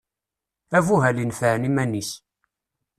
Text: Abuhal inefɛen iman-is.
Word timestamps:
Abuhal 0.77 1.17
inefɛen 1.23 1.67
iman-is. 1.69 2.11